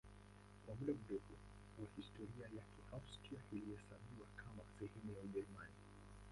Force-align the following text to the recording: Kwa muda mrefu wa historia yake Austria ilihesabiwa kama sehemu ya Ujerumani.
Kwa 0.65 0.75
muda 0.75 0.93
mrefu 0.93 1.33
wa 1.79 1.87
historia 1.97 2.45
yake 2.57 2.79
Austria 2.93 3.39
ilihesabiwa 3.51 4.27
kama 4.35 4.63
sehemu 4.79 5.11
ya 5.15 5.21
Ujerumani. 5.23 5.73